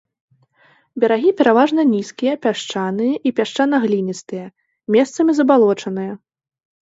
Берагі 1.01 1.31
пераважна 1.41 1.81
нізкія, 1.95 2.33
пясчаныя 2.45 3.13
і 3.29 3.33
пясчана-гліністыя, 3.39 4.45
месцамі 4.95 5.31
забалочаныя. 5.41 6.13